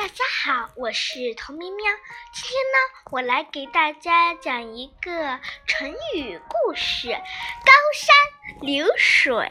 [0.00, 1.84] 大家好，我是童喵喵。
[2.32, 2.78] 今天呢，
[3.10, 7.08] 我来给大家讲一个成语故事——
[7.66, 9.46] 高山流水。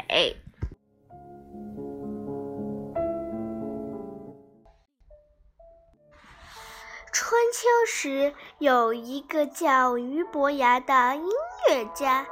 [7.13, 11.29] 春秋时，有一个叫俞伯牙的音
[11.69, 12.25] 乐家。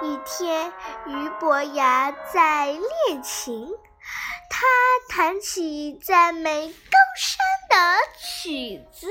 [0.00, 0.72] 一天，
[1.04, 3.68] 俞伯牙在练琴。
[4.48, 4.66] 他
[5.08, 6.98] 弹起赞美高
[7.72, 7.78] 的
[8.18, 9.08] 曲子，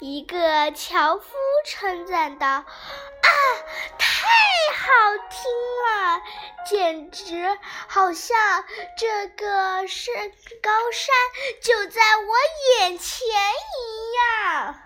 [0.00, 1.34] 一个樵夫
[1.66, 2.64] 称赞道：“啊，
[3.98, 4.28] 太
[4.74, 4.88] 好
[5.28, 5.50] 听
[5.84, 6.22] 了，
[6.64, 8.64] 简直好像
[8.96, 10.10] 这个是
[10.62, 11.14] 高山
[11.60, 14.80] 就在我眼前一样。”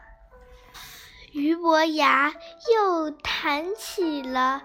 [1.33, 2.35] 俞伯牙
[2.73, 4.63] 又弹起了。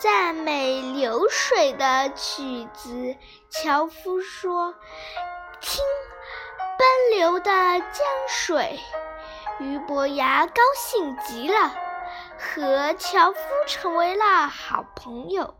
[0.00, 3.16] 赞美流水的曲子，
[3.50, 4.74] 樵夫说
[5.60, 5.84] ：“听，
[6.78, 8.78] 奔流的江水。”
[9.60, 11.74] 俞伯牙高兴极了，
[12.38, 15.54] 和樵夫成为了好朋友。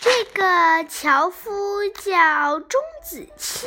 [0.00, 3.66] 这个樵夫叫钟子期。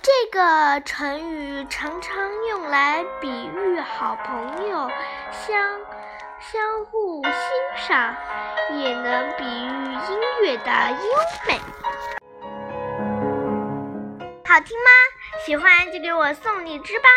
[0.00, 4.88] 这个成语常常用来比喻好朋友
[5.30, 5.80] 相
[6.50, 7.32] 相互欣
[7.86, 8.16] 赏，
[8.76, 11.06] 也能比喻音乐的优
[11.46, 11.54] 美。
[14.44, 14.90] 好听吗？
[15.46, 17.08] 喜欢就给我送荔枝吧！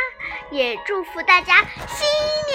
[0.51, 1.55] 也祝福大家
[1.87, 2.07] 新
[2.47, 2.54] 年！